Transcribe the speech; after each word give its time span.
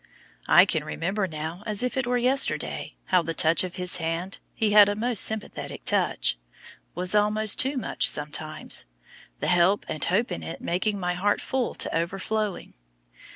I 0.47 0.65
can 0.65 0.83
remember 0.83 1.27
now, 1.27 1.61
as 1.67 1.83
if 1.83 1.95
it 1.95 2.07
were 2.07 2.17
yesterday, 2.17 2.95
how 3.05 3.21
the 3.21 3.35
touch 3.35 3.63
of 3.63 3.75
his 3.75 3.97
hand—he 3.97 4.71
had 4.71 4.89
a 4.89 4.95
most 4.95 5.23
sympathetic 5.23 5.85
touch—was 5.85 7.13
almost 7.13 7.59
too 7.59 7.77
much 7.77 8.09
sometimes, 8.09 8.85
the 9.41 9.47
help 9.47 9.85
and 9.87 10.03
hope 10.03 10.31
in 10.31 10.41
it 10.41 10.59
making 10.59 10.99
my 10.99 11.13
heart 11.13 11.39
full 11.39 11.75
to 11.75 11.95
overflowing. 11.95 12.73